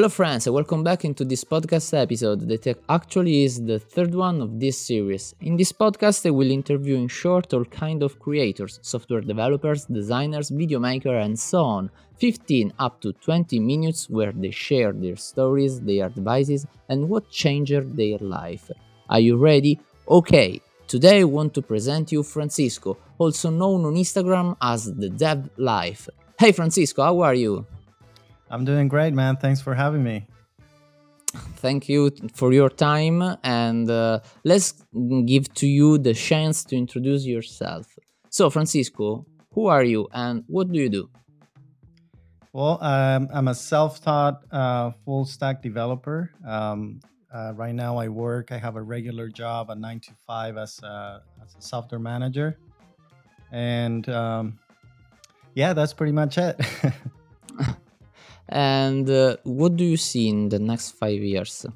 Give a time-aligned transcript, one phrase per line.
[0.00, 4.40] Hello, friends, and welcome back into this podcast episode that actually is the third one
[4.40, 5.34] of this series.
[5.40, 10.50] In this podcast, I will interview in short all kind of creators, software developers, designers,
[10.50, 11.90] video maker, and so on.
[12.20, 17.96] 15 up to 20 minutes where they share their stories, their advices, and what changed
[17.96, 18.70] their life.
[19.10, 19.80] Are you ready?
[20.06, 25.50] Okay, today I want to present you Francisco, also known on Instagram as the Dev
[25.56, 26.08] Life.
[26.38, 27.66] Hey Francisco, how are you?
[28.50, 29.36] I'm doing great, man.
[29.36, 30.26] Thanks for having me.
[31.56, 34.72] Thank you for your time, and uh, let's
[35.26, 37.86] give to you the chance to introduce yourself.
[38.30, 41.10] So, Francisco, who are you and what do you do?
[42.52, 46.30] Well, um, I'm a self-taught uh, full-stack developer.
[46.46, 47.00] Um,
[47.32, 48.50] uh, right now, I work.
[48.50, 52.58] I have a regular job, a nine to five, as a, as a software manager,
[53.52, 54.58] and um,
[55.54, 56.58] yeah, that's pretty much it.
[58.48, 61.66] And uh, what do you see in the next five years?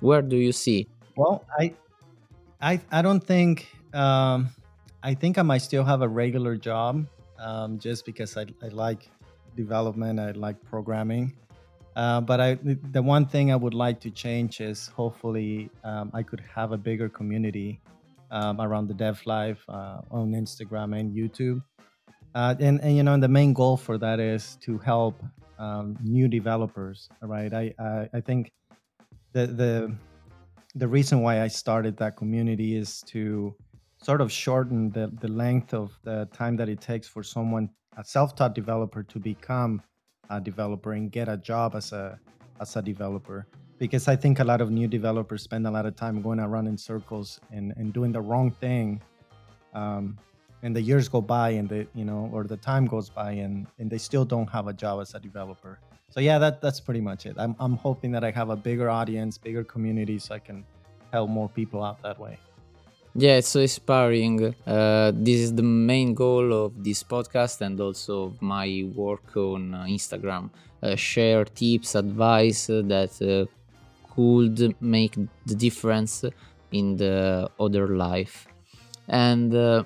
[0.00, 0.88] Where do you see?
[1.16, 1.74] Well, I,
[2.60, 3.68] I, I don't think.
[3.94, 4.50] Um,
[5.02, 7.06] I think I might still have a regular job,
[7.38, 9.08] um, just because I, I like
[9.54, 10.18] development.
[10.18, 11.32] I like programming.
[11.94, 12.58] Uh, but I,
[12.92, 16.76] the one thing I would like to change is hopefully um, I could have a
[16.76, 17.80] bigger community
[18.30, 21.62] um, around the Dev Life uh, on Instagram and YouTube.
[22.34, 25.22] Uh, and, and you know, and the main goal for that is to help
[25.58, 27.08] um, new developers.
[27.20, 27.52] Right.
[27.52, 28.52] I, I I think
[29.32, 29.94] the the
[30.74, 33.54] the reason why I started that community is to
[34.02, 38.04] sort of shorten the, the length of the time that it takes for someone a
[38.04, 39.82] self-taught developer to become
[40.28, 42.18] a developer and get a job as a
[42.60, 43.46] as a developer
[43.78, 46.66] because I think a lot of new developers spend a lot of time going around
[46.66, 49.02] in circles and, and doing the wrong thing
[49.74, 50.18] um,
[50.66, 53.54] and the years go by and the you know or the time goes by and
[53.78, 55.78] and they still don't have a job as a developer.
[56.10, 57.34] So yeah that that's pretty much it.
[57.38, 60.58] I'm, I'm hoping that i have a bigger audience bigger community so i can
[61.12, 62.34] help more people out that way.
[63.14, 64.54] Yeah it's so inspiring.
[64.66, 68.68] Uh, this is the main goal of this podcast and also my
[69.02, 70.50] work on uh, instagram.
[70.82, 73.46] Uh, share tips advice that uh,
[74.14, 75.14] could make
[75.50, 76.24] the difference
[76.72, 78.48] in the other life.
[79.08, 79.84] And uh,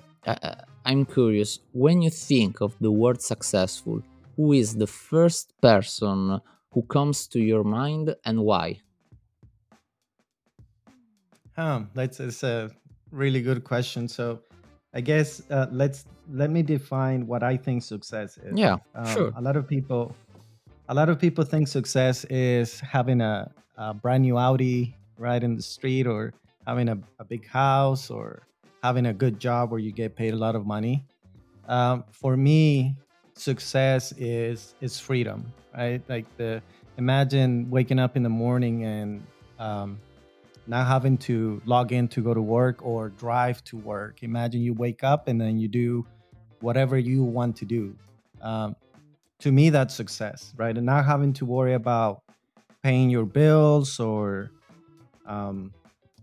[0.91, 4.03] I'm curious, when you think of the word successful,
[4.37, 6.41] who is the first person
[6.73, 8.81] who comes to your mind and why?
[11.57, 12.71] Um, that's, that's a
[13.13, 14.09] really good question.
[14.09, 14.41] So,
[14.93, 18.59] I guess uh, let's let me define what I think success is.
[18.59, 19.33] Yeah, um, sure.
[19.37, 20.17] A lot of people,
[20.89, 25.55] a lot of people think success is having a, a brand new Audi right in
[25.55, 26.33] the street, or
[26.67, 28.43] having a, a big house, or
[28.83, 31.05] having a good job where you get paid a lot of money.
[31.69, 32.97] Um, for me,
[33.35, 36.03] success is is freedom, right?
[36.09, 36.63] Like the
[36.97, 39.23] imagine waking up in the morning and
[39.59, 39.99] um,
[40.67, 44.23] not having to log in to go to work or drive to work.
[44.23, 46.07] Imagine you wake up and then you do
[46.61, 47.97] whatever you want to do.
[48.43, 48.77] Um,
[49.41, 50.77] to me, that's success, right?
[50.77, 52.23] And not having to worry about
[52.83, 54.51] paying your bills or
[55.27, 55.73] um,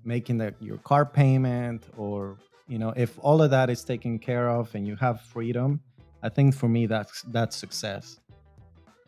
[0.03, 4.50] making the, your car payment or you know if all of that is taken care
[4.50, 5.79] of and you have freedom
[6.23, 8.19] i think for me that's that's success.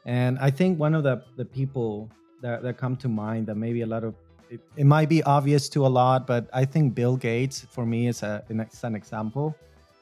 [0.06, 2.09] And i think one of the the people
[2.42, 4.16] that, that come to mind that maybe a lot of
[4.50, 8.08] it, it might be obvious to a lot but i think bill gates for me
[8.08, 9.56] is a an example.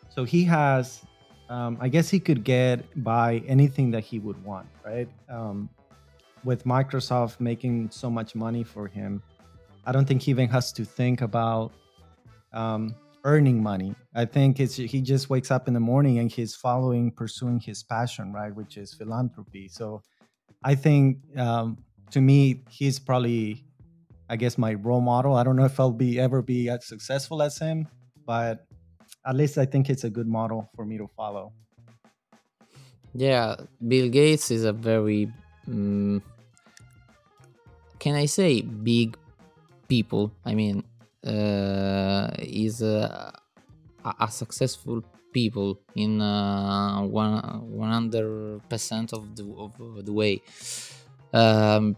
[0.10, 1.02] So he has
[1.50, 5.10] um, i guess he could get by anything that he would want right?
[5.30, 5.70] Um,
[6.44, 9.22] with microsoft making so much money for him
[9.86, 11.72] i don't think he even has to think about
[12.54, 13.96] um, earning money.
[14.16, 17.84] I think it's he just wakes up in the morning and he's following, pursuing his
[17.84, 19.68] passion, right, which is philanthropy.
[19.68, 20.02] So
[20.64, 21.78] I think um,
[22.12, 23.66] to me, he's probably,
[24.30, 25.36] I guess, my role model.
[25.36, 27.88] I don't know if I'll be ever be as successful as him,
[28.26, 28.66] but
[29.26, 31.54] at least I think it's a good model for me to follow.
[33.14, 33.56] Yeah,
[33.86, 35.32] Bill Gates is a very,
[35.68, 36.22] um,
[38.00, 39.18] can I say, big
[39.88, 40.32] people.
[40.46, 40.84] I mean,
[41.24, 43.32] is uh,
[44.20, 45.04] a successful
[45.34, 47.42] people in uh, one
[47.76, 50.42] 100% of the, of the way.
[51.34, 51.96] Um,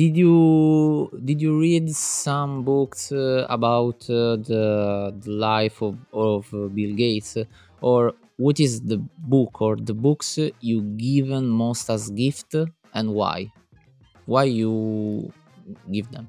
[0.00, 6.50] did you did you read some books uh, about uh, the, the life of, of
[6.50, 7.38] bill gates?
[7.80, 12.54] Or what is the book or the books you given most as gift
[12.92, 13.52] and why?
[14.26, 15.32] Why you
[15.90, 16.28] give them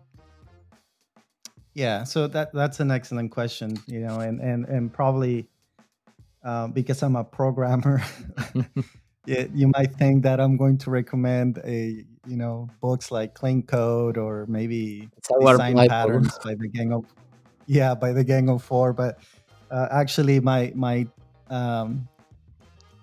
[1.75, 5.45] yeah, so that that's an excellent question, you know, and and and probably
[6.41, 8.01] uh, because I'm a programmer,
[9.25, 13.61] yeah, you might think that I'm going to recommend a you know books like Clean
[13.61, 15.75] Code or maybe Design.
[15.89, 17.05] Patterns by the Gang of
[17.67, 18.93] yeah by the Gang of Four.
[18.93, 19.19] But
[19.69, 21.05] uh, actually, my my
[21.49, 22.07] um,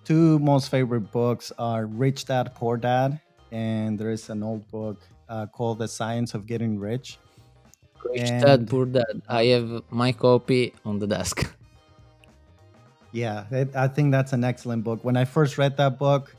[0.03, 3.21] two most favorite books are Rich Dad Poor Dad,
[3.51, 4.99] and there is an old book
[5.29, 7.19] uh, called The Science of Getting Rich.
[8.13, 9.23] Rich Dad, Poor Dad.
[9.29, 11.55] I have my copy on the desk.
[13.15, 15.05] Yeah, it, I think that's an excellent book.
[15.05, 16.35] When I first read that book,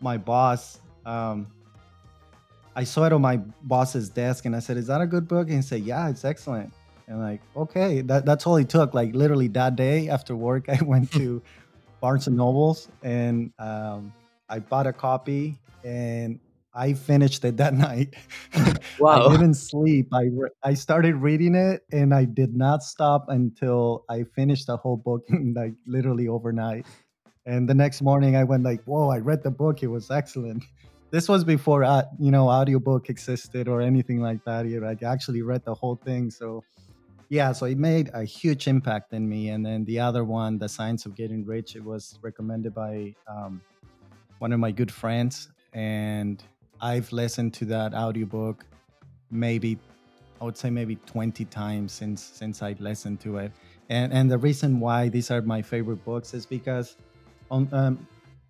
[0.00, 1.46] my boss, um,
[2.74, 5.48] I saw it on my boss's desk, and I said, "Is that a good book?"
[5.48, 6.72] And he said, "Yeah, it's excellent."
[7.06, 8.94] And like, okay, that, that's all it took.
[8.94, 11.42] Like literally that day after work, I went to
[12.00, 14.12] Barnes and Nobles and um,
[14.48, 16.40] I bought a copy, and
[16.74, 18.14] I finished it that night.
[18.98, 19.28] wow.
[19.28, 20.08] I didn't sleep.
[20.12, 24.76] I re- I started reading it and I did not stop until I finished the
[24.76, 25.24] whole book
[25.54, 26.86] like literally overnight.
[27.46, 29.82] And the next morning I went like, "Whoa, I read the book.
[29.82, 30.64] It was excellent."
[31.10, 34.66] This was before uh, you know audiobook existed or anything like that.
[34.66, 36.30] Like actually read the whole thing.
[36.30, 36.64] So
[37.28, 39.48] yeah, so it made a huge impact in me.
[39.48, 43.60] And then the other one, The Science of Getting Rich, it was recommended by um,
[44.38, 46.42] one of my good friends and
[46.80, 48.64] I've listened to that audiobook
[49.30, 49.78] maybe
[50.40, 53.52] I would say maybe 20 times since since I listened to it.
[53.88, 56.96] And and the reason why these are my favorite books is because
[57.50, 58.06] on um,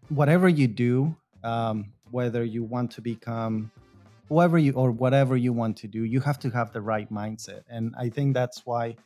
[0.09, 3.71] whatever you do, um, whether you want to become
[4.29, 7.62] whoever you or whatever you want to do, you have to have the right mindset.
[7.69, 8.97] And I think that's why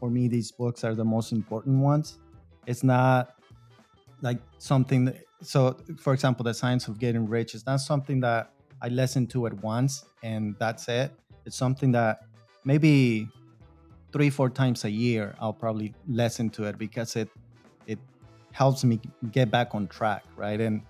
[0.00, 2.18] for me these books are the most important ones.
[2.66, 3.36] It's not
[4.22, 8.53] like something that, so for example the science of getting rich is not something that
[8.84, 11.10] i listen to it once and that's it.
[11.46, 12.24] It's something that
[12.64, 13.28] maybe
[14.12, 17.28] three four times a year i'll probably listen to it because it
[17.86, 17.98] it
[18.52, 19.00] helps me
[19.32, 20.60] get back on track right?
[20.60, 20.82] And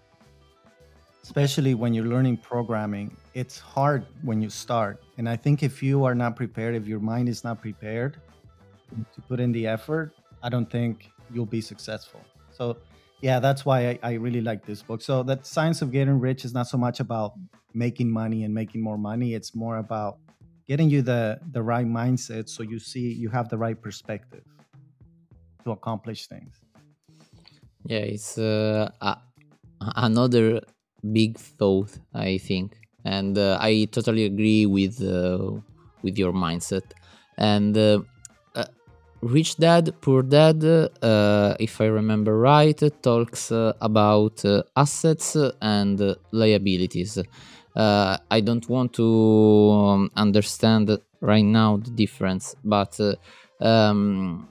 [1.23, 5.03] especially when you're learning programming it's hard when you start.
[5.19, 8.21] And i think if you are not prepared if your mind is not prepared
[9.15, 10.13] to put in the effort
[10.43, 12.21] i don't think you'll be successful.
[12.51, 12.77] So
[13.25, 15.01] yeah that's why I, I really like this book.
[15.01, 17.33] So that science of getting rich is not so much about
[17.73, 19.33] making money and making more money.
[19.33, 20.19] It's more about
[20.69, 24.45] getting you the the right mindset so you see you have the right perspective
[25.65, 26.53] to accomplish things.
[27.87, 29.17] Yeah, it's uh, a,
[29.97, 30.61] another
[31.13, 35.51] big thought, I think, and uh, I totally agree with uh,
[36.03, 36.93] with your mindset.
[37.39, 38.01] And uh, uh,
[39.25, 46.15] Rich Dad Poor Dad, uh, if I remember right, talks uh, about uh, assets and
[46.31, 47.19] liabilities.
[47.75, 50.91] Uh, I don't want to um, understand
[51.21, 53.15] right now the difference, but uh,
[53.65, 54.49] um,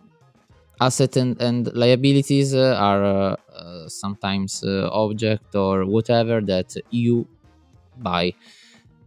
[0.82, 3.38] asset and, and liabilities uh, are
[3.90, 7.28] sometimes object or whatever that you
[7.98, 8.34] buy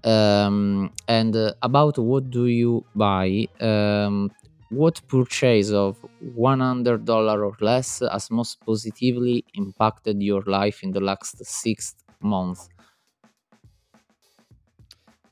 [0.04, 4.30] um, and uh, about what do you buy um,
[4.70, 6.04] what purchase of
[6.36, 12.68] $100 or less has most positively impacted your life in the last six months?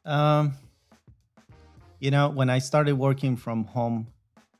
[0.04, 0.54] Um
[2.00, 4.06] you know when i started working from home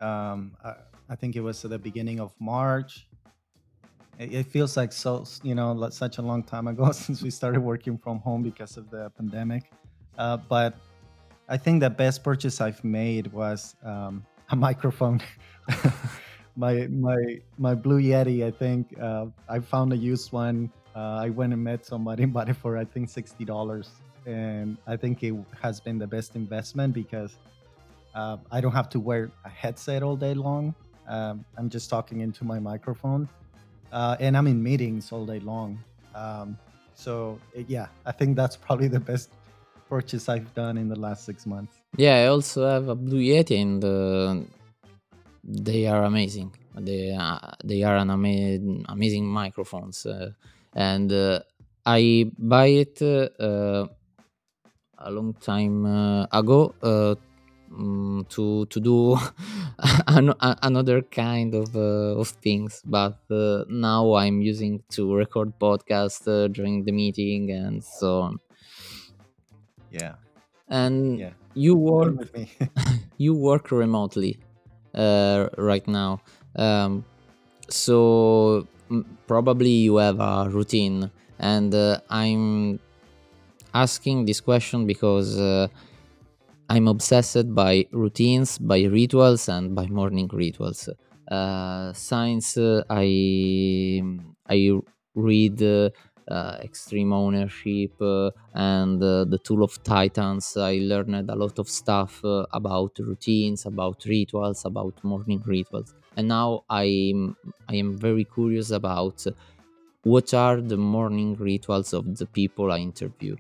[0.01, 0.73] um I,
[1.11, 3.07] I think it was at the beginning of march.
[4.19, 7.61] It, it feels like so you know such a long time ago since we started
[7.61, 9.71] working from home because of the pandemic.
[10.17, 10.77] Uh, but
[11.49, 15.21] i think the best purchase i've made was um, a microphone.
[16.57, 20.71] My my my blue yeti i think uh, i found a used one.
[20.95, 23.89] Uh, i went and met somebody and bought it for i think $60
[24.25, 27.39] and i think it has been the best investment because
[28.15, 30.73] uh, i don't have to wear a headset all day long.
[31.09, 33.29] Um, i'm just talking into my microphone.
[33.91, 35.83] Uh, and i'm in meetings all day long.
[36.15, 36.57] Um,
[36.95, 39.31] so it- yeah i think that's probably the best
[39.89, 41.75] purchase i've done in the last six months.
[41.97, 44.35] Yeah i also have a blue yeti and uh,
[45.45, 46.53] they are amazing.
[46.75, 50.31] They uh, they are an ama- amazing microphones uh,
[50.75, 51.41] and uh,
[51.87, 53.87] i buy it uh, uh,
[54.99, 55.87] a long time
[56.33, 56.75] ago
[57.71, 59.17] mm, to to do
[60.09, 63.19] an, another kind of of things but
[63.69, 68.41] now i'm using to record podcast during the meeting and so on
[69.95, 70.15] yeah.
[70.69, 71.31] And yeah.
[71.55, 72.51] you work with me.
[73.19, 74.39] you work remotely
[74.95, 76.21] uh, right now.
[76.57, 77.05] Um,
[77.69, 78.67] so
[79.27, 81.11] probably you have a routine.
[81.39, 82.79] And uh, i'm
[83.75, 85.67] asking this question because uh,
[86.71, 90.89] i'm obsessed by routines by rituals and by morning rituals.
[91.29, 94.01] Uh, since uh, i
[94.49, 94.71] i
[95.15, 95.91] read uh,
[96.31, 100.57] extreme ownership uh, and uh, the tool of titans.
[100.57, 105.95] I learned a lot of stuff uh, about routines about rituals about morning rituals.
[106.17, 107.37] And now i'm
[107.69, 109.25] i am very curious about
[110.05, 113.37] what are the morning rituals of the people i interview.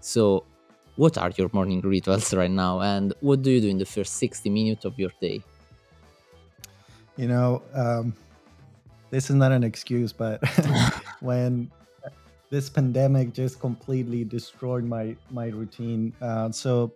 [0.00, 0.44] So
[0.96, 2.80] what are your morning rituals right now?
[2.80, 5.42] And what do you do in the first 60 minutes of your day?
[7.16, 8.14] You know, um,
[9.10, 10.42] this is not an excuse, but
[11.20, 11.70] when
[12.50, 16.12] this pandemic just completely destroyed my my routine.
[16.20, 16.94] Uh, so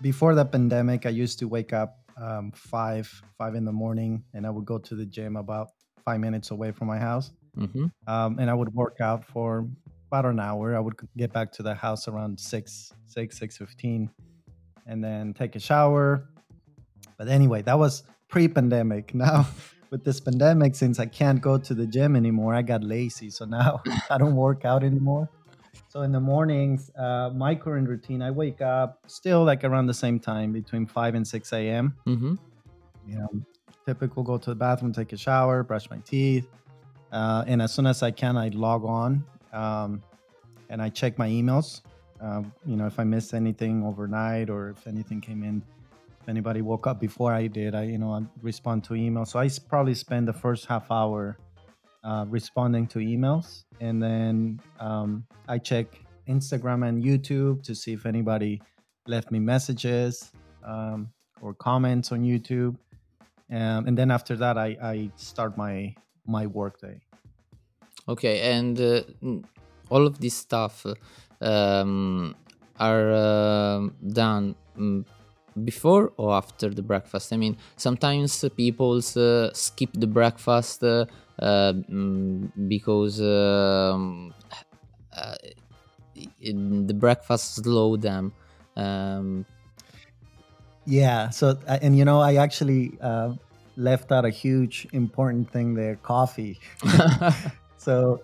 [0.00, 4.46] before the pandemic, I used to wake up um, five five in the morning, and
[4.46, 5.68] I would go to the gym about
[6.04, 9.66] five minutes away from my house, hmm um, and I would work out for
[10.06, 10.76] about an hour.
[10.76, 14.08] I would get back to the house around six six six fifteen,
[14.86, 16.28] and then take a shower.
[17.18, 19.14] But anyway, that was pre-pandemic.
[19.14, 19.46] Now
[19.90, 23.30] with this pandemic, since I can't go to the gym anymore, I got lazy.
[23.30, 25.28] So now I don't work out anymore.
[25.88, 29.94] So in the mornings, uh, my current routine, I wake up still like around the
[29.94, 31.96] same time, between 5 and 6 a.m.
[32.06, 32.34] Mm-hmm.
[33.08, 33.28] You know,
[33.86, 36.48] typical go to the bathroom, take a shower, brush my teeth.
[37.10, 40.00] Uh, and as soon as I can, I log on um,
[40.68, 41.80] and I check my emails.
[42.20, 45.62] Um, you know, if I missed anything overnight or if anything came in,
[46.30, 49.28] anybody woke up before I did, I, you know, I respond to emails.
[49.28, 51.36] So I probably spend the first half hour
[52.04, 53.64] uh, responding to emails.
[53.80, 55.86] And then um, I check
[56.28, 58.62] Instagram and YouTube to see if anybody
[59.06, 60.30] left me messages
[60.64, 61.10] um,
[61.42, 62.76] or comments on YouTube.
[63.50, 65.94] Um, and then after that, I, I start my
[66.26, 67.00] my workday.
[68.08, 69.02] Okay, and uh,
[69.90, 70.94] all of this stuff uh,
[71.44, 72.36] um,
[72.78, 75.04] are um done mm,
[75.64, 77.32] before or after the breakfast.
[77.32, 81.06] I mean, sometimes people uh, skip the breakfast uh,
[81.38, 84.34] uh, mm, because um,
[85.16, 85.34] uh,
[86.40, 88.32] the breakfast slow them.
[88.76, 89.46] Um,
[90.86, 91.30] Yeah.
[91.30, 93.34] So, and you know, I actually uh,
[93.76, 96.60] left out a huge important thing there coffee.
[97.76, 98.20] So,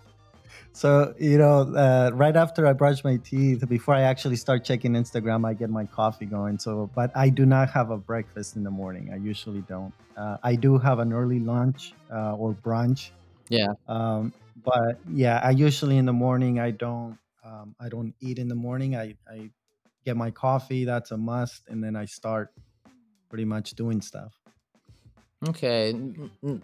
[0.77, 4.93] so you know, uh, right after I brush my teeth, before I actually start checking
[4.93, 6.59] Instagram, I get my coffee going.
[6.59, 9.11] So, but I do not have a breakfast in the morning.
[9.11, 9.95] I usually don't.
[10.19, 13.11] Uh, I do have an early lunch uh, or brunch.
[13.49, 13.73] yeah.
[13.89, 17.19] Um, but yeah, I usually in the morning I don't.
[17.43, 18.97] Um, I don't eat in the morning.
[18.97, 19.51] I, I
[20.05, 20.85] get my coffee.
[20.85, 22.53] That's a must, and then I start
[23.31, 24.35] pretty much doing stuff.
[25.45, 25.93] Okay,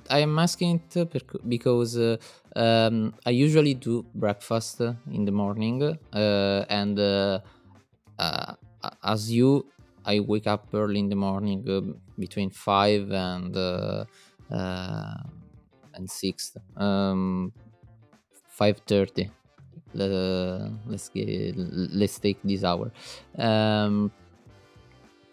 [0.09, 2.17] I am asking it because uh,
[2.57, 7.41] um, I usually do breakfast in the morning, uh, and uh,
[8.19, 8.55] uh,
[9.05, 9.67] as you,
[10.07, 11.83] I wake up early in the morning, uh,
[12.19, 14.07] between five and uh,
[14.51, 15.15] uh,
[15.95, 17.53] and six, um,
[18.49, 19.31] five thirty.
[19.95, 22.93] let's get, let's take this hour,
[23.39, 24.11] um,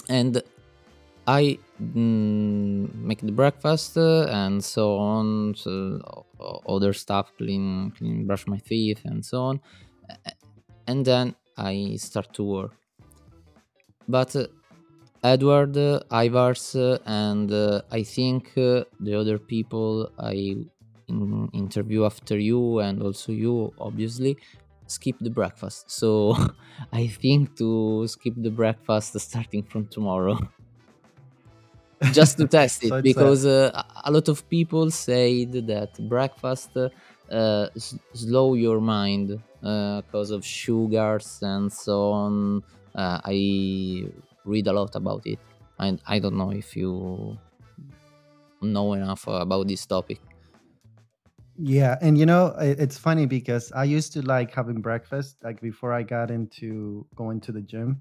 [0.10, 0.42] and
[1.30, 6.00] I mm, make the breakfast uh, and so on, so
[6.68, 9.62] other stuff, clean, clean, brush my teeth and so on,
[10.88, 12.74] and then I start to work.
[14.08, 14.48] But uh,
[15.24, 20.56] Edward, uh, Ivars, uh, and uh, I think the other people I
[21.08, 24.38] in- interview after you and also you, obviously,
[24.88, 25.92] skip the breakfast.
[25.92, 26.36] So
[26.94, 30.40] I think to skip the breakfast starting from tomorrow.
[32.10, 33.72] just to test it So uh, because uh,
[34.06, 36.90] a- lot of people said that breakfast uh,
[37.32, 42.64] uh, s- slow your mind because of sugars and so on
[42.96, 44.04] uh, i
[44.46, 45.40] read a lot about it
[45.78, 47.38] and i don't know if you
[48.62, 50.20] know enough about this topic
[51.62, 55.92] Yeah, and you know, it's funny because I used to like having breakfast like before
[55.92, 58.00] I got into going to the gym.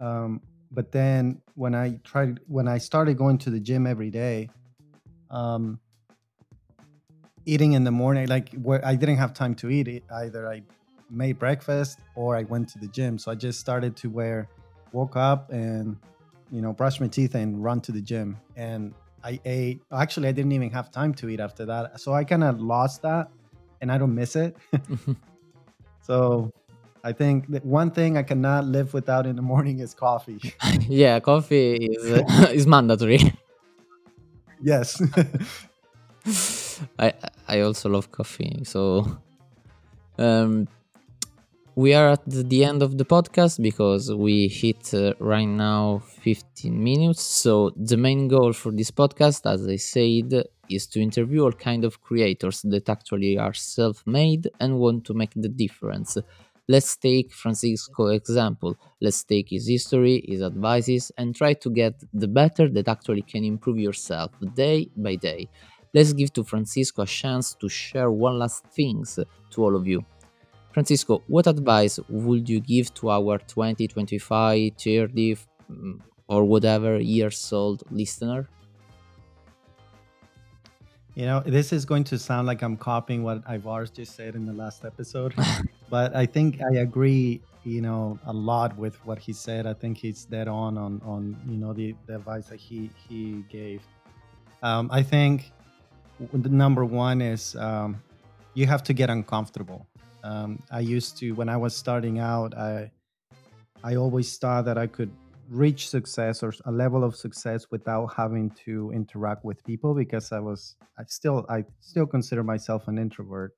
[0.00, 4.50] Um, but then when I tried when I started going to the gym every day,
[5.30, 5.80] um,
[7.46, 10.48] eating in the morning like where I didn't have time to eat it either.
[10.48, 10.62] I
[11.10, 13.18] made breakfast or I went to the gym.
[13.18, 14.48] So I just started to where
[14.92, 15.96] woke up and
[16.50, 19.82] you know brush my teeth and run to the gym and I ate.
[19.92, 23.02] Actually, I didn't even have time to eat after that, so I kind of lost
[23.02, 23.30] that,
[23.80, 24.56] and I don't miss it.
[26.02, 26.52] so,
[27.08, 30.40] I think that one thing I cannot live without in the morning is coffee.
[31.02, 33.20] yeah coffee is uh, is mandatory
[34.60, 35.02] yes.
[36.98, 37.12] I
[37.46, 38.60] I also love coffee.
[38.64, 39.18] So,
[40.18, 40.68] um,
[41.74, 46.82] we are at the end of the podcast because we hit uh, right now 15
[46.82, 47.22] minutes.
[47.22, 51.84] So the main goal for this podcast, as I said, is to interview all kind
[51.84, 56.18] of creators that actually are self-made and want to make the difference.
[56.68, 58.76] Let's take Francisco example.
[59.00, 63.44] Let's take his history, his advices, and try to get the better that actually can
[63.44, 65.48] improve yourself day by day.
[65.94, 69.18] Let's give to Francisco a chance to share one last things
[69.52, 70.04] to all of you.
[70.72, 75.36] Francisco, what advice would you give to our 20, 25, 30,
[75.70, 78.48] mm, or whatever years old listener?
[81.18, 84.46] You know, this is going to sound like I'm copying what Ivars just said in
[84.46, 85.34] the last episode,
[85.90, 89.66] but I think I agree, you know, a lot with what he said.
[89.66, 93.44] I think he's dead on on on you know the, the advice that he he
[93.50, 93.82] gave.
[94.62, 95.50] Um, I think
[96.32, 98.00] the number one is um,
[98.54, 99.88] you have to get uncomfortable.
[100.22, 102.92] Um, I used to when I was starting out, I
[103.82, 105.10] I always thought that I could
[105.50, 110.40] reach success or a level of success without having to interact with people because I
[110.40, 113.54] was I still I still consider myself an introvert.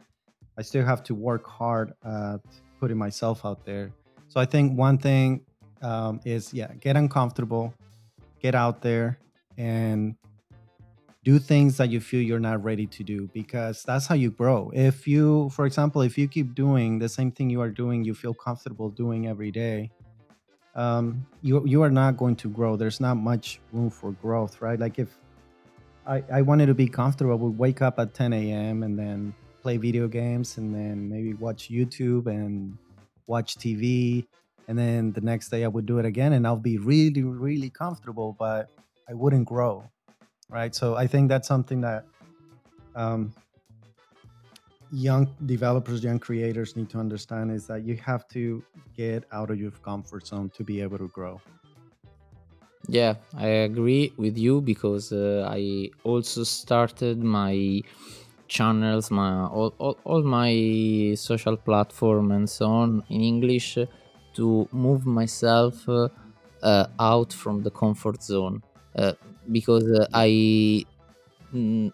[0.58, 2.40] I still have to work hard at
[2.78, 3.92] putting myself out there.
[4.28, 5.44] So I think one thing
[5.82, 7.74] um, is yeah, get uncomfortable,
[8.40, 9.18] get out there,
[9.58, 10.14] and
[11.24, 14.70] do things that you feel you're not ready to do because that's how you grow.
[14.74, 18.14] If you, for example, if you keep doing the same thing you are doing, you
[18.14, 19.90] feel comfortable doing every day,
[20.74, 22.76] um, you you are not going to grow.
[22.76, 24.78] There's not much room for growth, right?
[24.78, 25.16] Like if
[26.06, 28.82] I, I wanted to be comfortable, I would wake up at 10 a.m.
[28.82, 32.76] and then play video games and then maybe watch YouTube and
[33.26, 34.26] watch TV.
[34.68, 37.70] And then the next day I would do it again and I'll be really, really
[37.70, 38.70] comfortable, but
[39.08, 39.84] I wouldn't grow
[40.50, 40.74] right?
[40.74, 42.04] So I think that's something that
[42.94, 43.32] um,
[44.92, 49.58] young developers, young creators need to understand is that you have to get out of
[49.58, 51.40] your comfort zone to be able to grow.
[52.88, 57.82] Yeah, I agree with you because uh, I also started my
[58.48, 63.78] channels, my all, all, all my social platform and so on in English
[64.34, 66.08] to move myself uh,
[66.62, 68.62] uh, out from the comfort zone.
[68.96, 69.12] Uh,
[69.52, 70.84] because uh, I
[71.54, 71.92] mm,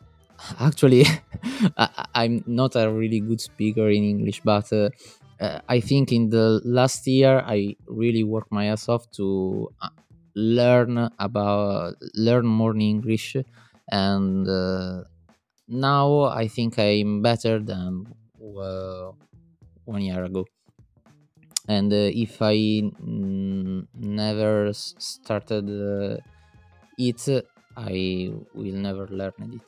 [0.60, 1.04] actually
[1.76, 4.90] I, am not a really good speaker in English, but uh,
[5.40, 9.88] uh, I think in the last year I really worked my ass off to uh,
[10.34, 13.36] learn about learn more English,
[13.90, 15.02] and uh,
[15.68, 18.06] now I think I'm better than
[19.84, 20.44] one year ago.
[21.68, 25.68] And uh, if I n- never started
[26.98, 27.20] it
[27.76, 29.66] i will never learn it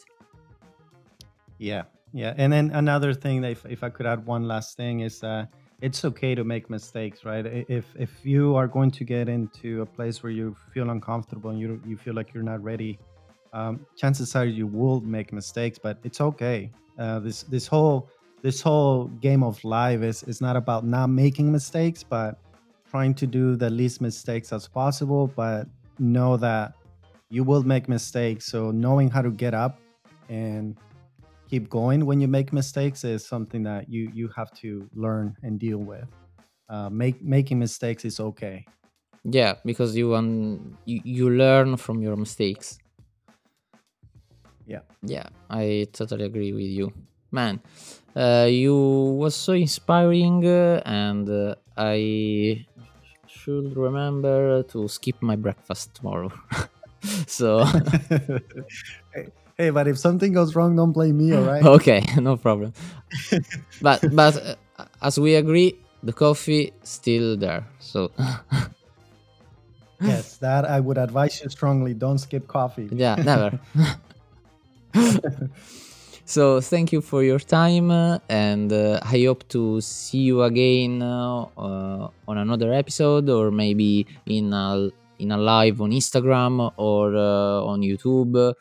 [1.58, 5.22] yeah yeah and then another thing if, if i could add one last thing is
[5.22, 5.44] uh
[5.80, 9.86] it's okay to make mistakes right if if you are going to get into a
[9.86, 12.98] place where you feel uncomfortable and you you feel like you're not ready
[13.52, 18.08] um, chances are you will make mistakes but it's okay uh, this this whole
[18.42, 22.38] this whole game of life is is not about not making mistakes but
[22.90, 25.66] trying to do the least mistakes as possible but
[25.98, 26.74] know that
[27.30, 28.46] you will make mistakes.
[28.46, 29.78] So knowing how to get up
[30.28, 30.76] and
[31.48, 35.58] keep going when you make mistakes is something that you you have to learn and
[35.58, 36.08] deal with.
[36.68, 38.64] Uh, make making mistakes is okay.
[39.24, 42.78] Yeah, because you um you, you learn from your mistakes.
[44.66, 44.80] Yeah.
[45.02, 46.92] Yeah, I totally agree with you,
[47.32, 47.60] man.
[48.14, 48.76] Uh, you
[49.18, 52.66] was so inspiring, uh, and uh, I
[53.26, 56.32] should remember to skip my breakfast tomorrow.
[57.26, 57.64] so
[59.58, 61.64] hey, but if something goes wrong don't blame me all right?
[61.76, 62.72] Okay no problem.
[63.82, 64.36] But but
[64.78, 68.10] uh, as we agree the coffee still there so.
[70.00, 71.92] Yes that i would advise you strongly.
[71.94, 72.88] Don't skip coffee.
[72.92, 73.58] Yeah never.
[76.24, 81.00] So thank you for your time uh, and uh, i hope to see you again
[81.00, 81.48] uh,
[82.28, 87.80] on another episode or maybe in a in a live on Instagram or uh, on
[87.80, 88.54] YouTube,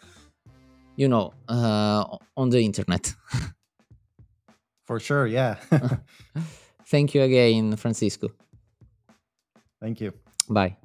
[0.98, 3.14] you know, uh, on the internet.
[4.86, 5.56] For sure, yeah.
[6.86, 8.32] Thank you again, Francisco.
[9.80, 10.14] Thank you.
[10.50, 10.78] Bye.